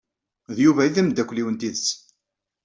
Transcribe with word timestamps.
D 0.55 0.57
Yuba 0.63 0.81
i 0.83 0.89
d 0.95 1.01
amdakel-iw 1.01 1.47
n 1.49 1.55
tidett. 1.59 1.89